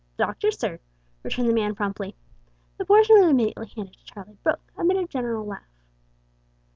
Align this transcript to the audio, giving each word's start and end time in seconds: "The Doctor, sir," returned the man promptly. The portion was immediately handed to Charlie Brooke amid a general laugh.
"The 0.17 0.25
Doctor, 0.25 0.49
sir," 0.49 0.79
returned 1.21 1.47
the 1.47 1.53
man 1.53 1.75
promptly. 1.75 2.15
The 2.77 2.85
portion 2.85 3.17
was 3.19 3.29
immediately 3.29 3.71
handed 3.75 3.93
to 3.93 4.03
Charlie 4.03 4.37
Brooke 4.41 4.71
amid 4.75 4.97
a 4.97 5.05
general 5.05 5.45
laugh. 5.45 5.69